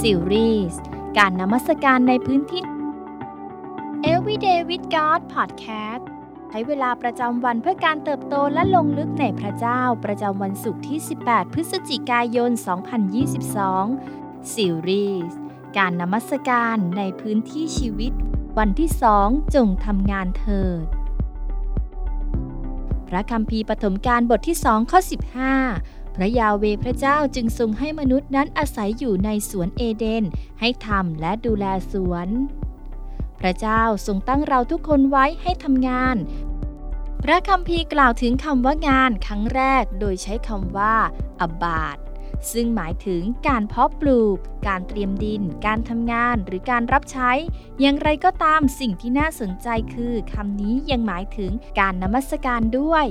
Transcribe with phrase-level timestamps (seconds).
[0.00, 0.80] ซีรีส์
[1.18, 2.62] การนมัสการในพื้นที่
[4.12, 6.02] Everyday with God Podcast
[6.48, 12.50] ใช้เวลาประจำวันเพื่อการเติบโตและลงลึกในพระเจ้าประจำวันศุกร์ที่ 18 พฤศจิกายน
[13.70, 15.38] 2022 ซีรีส์
[15.76, 18.12] การนมัสการในพื้นที่ชีวิต
[18.58, 20.86] วันที่สองจงทำงานเถิด
[23.08, 25.00] พระคัมภีร์ปฐมกาลบทที่สองข้อ
[25.54, 30.24] 15 พระยาเวพระเจ้าจึงทรงให้มนุษย์นั้นอาศัยอยู่ในสวนเอเดน
[30.60, 32.28] ให้ทำและดูแลสวน
[33.40, 36.16] พระเจ้าทรงตั้งเราทุกคนไว้ให้ทำงาน
[37.24, 40.94] พระคัมภีร์กล่าวถึงคำว่างานครั้งแรกโดยใช้คำว่า
[41.40, 41.98] อบาท
[42.52, 47.30] ซึ่งหมายถึงการเพาะปลูก การเตรียมดิน การทำงาน หรือการรับใช้
[47.80, 53.06] อย่างไรก็ตามสิ่งที่น่าสนใจคือคำนี้ยังหมายถึงการนมัสการด้วย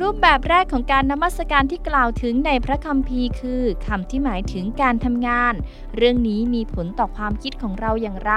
[0.00, 5.54] รูปแบบแรกของการนมัสการที่กล่าวถึงในพระคัมภีร์คือคำที่หมายถึงการทำงาน
[5.96, 8.34] เรื่องนี้มีผลต่อความคิดของเราอย่างไร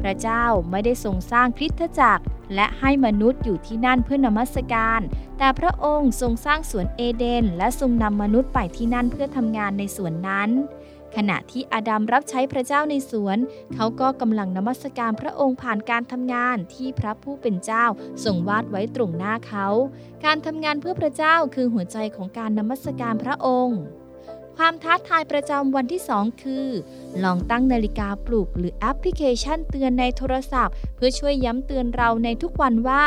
[0.00, 5.00] พระเจ้าไม่ได้ทรงสร้างคริสตจักร และให้มนุษย์อยู่ที่นั่นเพื่อนมัสการ
[5.38, 10.50] แต่พระองค์ทรงสร้างสวนเอเดน และทรงนำมนุษย์ไปที่นั่นเพื่อทำงานในสวนนั้น
[11.16, 13.38] ขณะที่อาดัมรับใช้พระเจ้าในสวน
[13.74, 17.84] เขาก็กำลังนมัสการพระองค์ผ่านการทำงานที่พระผู้เป็นเจ้า
[18.24, 19.66] ทรงวาดไว้ตรงหน้าเขา
[20.24, 23.80] การทำงานเพื่อพระเจ้าคือหัวใจของการนมัสการพระองค์
[24.62, 26.68] ความท้าทายประจำวันที่ 2 คือ
[27.24, 33.04] ลองตั้งนาฬิกาปลุก หรือแอปพลิเคชันเตือนในโทรศัพท์ เพื่อช่วยย้ำเตือนเราในทุกวันว่า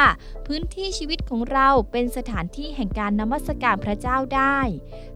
[0.48, 4.60] พื้นที่ชีวิตของเราเป็นสถานที่แห่งการนมัสการพระเจ้าได้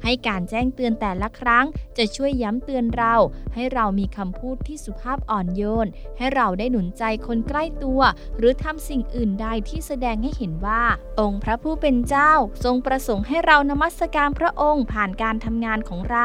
[0.03, 1.65] ให้การแจ้งเตือนแต่ละครั้ง
[1.97, 3.13] จะช่วยย้ำเตือนเรา
[3.53, 8.01] ให้เรามีคำพูดที่สุภาพอ่อนโยน ให้เราได้หนุนใจคนใกล้ตัว
[8.37, 10.83] หรือทำสิ่งอื่นใดที่แสดงให้เห็นว่า
[11.19, 12.31] องค์พระผู้เป็นเจ้า
[12.63, 16.17] ทรงประสงค์ให้เรานมัสการพระองค์ผ่านการทำงานของเร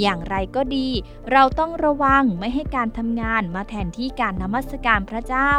[0.00, 0.88] อย่างไรก็ดี
[1.32, 5.52] เราต้องระวังไม่ให้การทำงานมาแทนที่การนมัสการพระเจ้า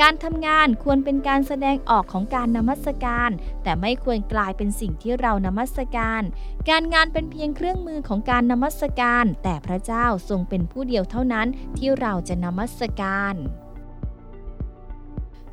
[0.00, 3.30] การทำงานควรเป็นการแสดงออกของการนมัสการ
[3.62, 6.22] แต่ไม่ควรกลายเป็นสิ่งที่เรานมัสการ
[6.70, 11.46] การงานเป็นเพียงเครื่องมือของการนมัสการ แต่พระเจ้าทรงเป็นผู้เดียวเท่านั้น
[11.76, 13.34] ที่เราจะนมัสการ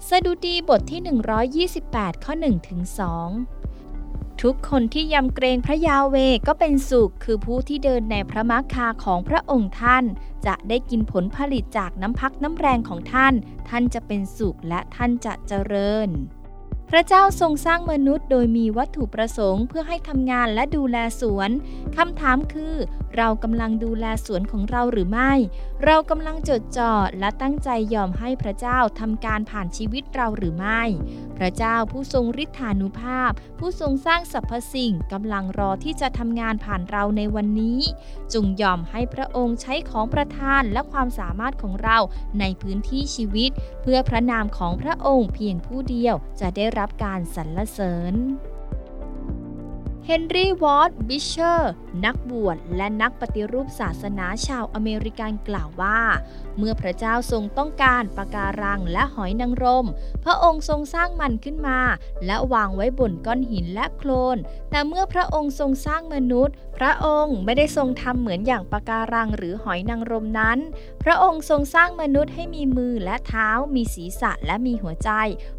[0.10, 1.02] สดุดีบทที่
[1.80, 2.82] 128 ข้อ1ถึง
[3.22, 3.57] 2
[4.44, 6.16] ทุกคนที่ยำเกรงพระยาเว
[6.48, 10.04] ก็เป็นสุข คือผู้ที่เดินในพระมักคาของพระองค์ท่าน
[10.46, 13.34] จะได้กินผลผลิตจากน้ำพักน้ำแรงของท่าน
[13.70, 16.10] ท่านจะเป็นสุขและท่านจะเจริญ
[16.90, 21.50] พระเจ้าทรงสร้างมนุษย์โดยมีวัตถุประสงค์เพื่อให้ทำงานและดูแลสวน
[21.98, 22.74] คำถามคือ
[23.16, 25.34] เรากำลังดูแลสวนของเราหรือไม่
[25.86, 30.82] เรากำลังจดจ่อและตั้งใจยอมให้พระเจ้าทำการผ่านชีวิตเราหรือไม่
[31.38, 37.80] พระเจ้าผู้ทรงฤทธานุภาพ ผู้ทรงสร้างสรรพสิ่งกำลังรอที่จะทำงานผ่านเราในวันนี้
[38.34, 41.98] จงยอมให้พระองค์ใช้ของประทานและความสามารถของเรา
[42.40, 43.52] ในพื้นที่ชีวิต
[43.82, 48.16] เพื่อพระนามของพระองค์เพียงผู้เดียวจะได้รับการสรรเสริญ
[50.10, 51.72] เฮนรี่วอร์ดบิชเชอร์
[52.06, 56.00] นักบวชและนักปฏิรูปศาสนาชาวอเมริกันกล่าวว่า
[56.58, 59.88] เมื่อพระเจ้าทรงต้องการปะการังและหอยนางรม
[60.24, 61.80] พระองค์ทรงสร้างมันขึ้นมา
[62.26, 64.38] และวางไว้บนก้อนหินและโคลน
[64.72, 70.58] แต่เมื่อพระองค์ทรงสร้างมนุษย์ พระองค์ไม่ได้ทรงทำเหมือนอย่างปะการังหรือหอยนางรมนั้น
[71.10, 75.10] ระองค์ทรงสร้างมนุษย์ให้มีมือและเท้า มีศีรษะและมีหัวใจ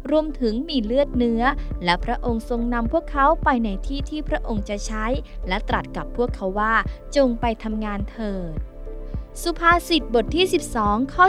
[0.09, 1.43] รวมถึงมีเลือดเนื้อ
[1.83, 5.05] และพระองค์ทรงนำพวกเขาไปในที่ที่พระองค์จะใช้
[5.47, 6.75] และตรัสกับพวกเขาว่า
[7.15, 8.53] จงไปทำงานเถิด
[9.41, 10.45] สุภาษิตบทที่
[10.79, 11.25] 12 ข้อ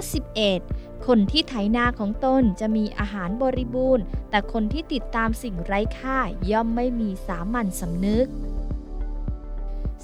[0.51, 6.19] 11คนที่ไถนาของตนจะมีอาหารบริบูรณ์ แต่คนที่ติดตามสิ่งไร้ค่า
[6.51, 8.27] ย่อมไม่มีสามัญสำนึก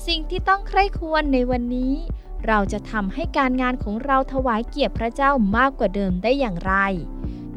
[0.07, 1.95] สิ่งที่ต้องใคร่ควรในวันนี้
[2.47, 6.75] เราจะทำให้การงานของเราถวายเกียรติพระเจ้ามากกว่าเดิมได้อย่างไร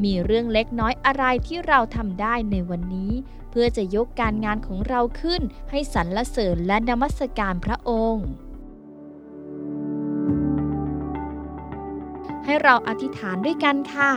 [0.03, 3.11] มีเรื่องเล็กน้อยอะไรที่เราทำได้ในวันนี้
[3.49, 8.27] เพื่อจะยกการงานของเราขึ้น ให้สรรเสริญและนมัสการพระองค์
[12.45, 14.11] ให้เราอธิษฐานด้วยกันค่ะ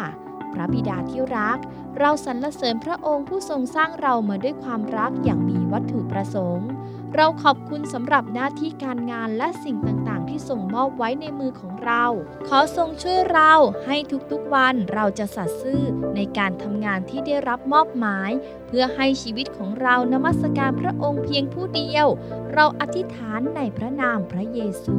[0.52, 1.58] พระบิดาที่รัก
[1.99, 6.69] เราสรรเสริญพระองค์ผู้ทรงสร้างเรามาด้วยความรักอย่างมีวัตถุประสงค์
[7.17, 12.05] เราขอบคุณสำหรับหน้าที่การงานและสิ่งต่างๆ ที่ทรงมอบไว้ในมือของเรา
[12.49, 13.53] ขอทรงช่วยเรา
[13.87, 13.97] ให้
[14.31, 15.82] ทุกๆวันเราจะสัตย์ซื่อ
[16.14, 18.31] ในการทำงานที่ได้รับมอบหมาย
[18.67, 22.06] เพื่อให้ชีวิตของเรานมัสการพระองค์เพียงผู้เดียว
[22.55, 24.97] เราอธิษฐานในพระนามพระเยซู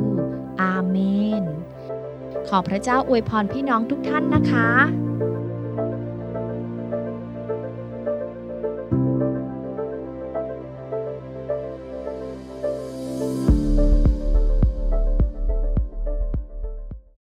[0.62, 0.98] อาเม
[1.42, 1.44] น
[2.48, 4.70] ขอพระเจ้าอวยพรพี่น้องทุกท่านนะคะ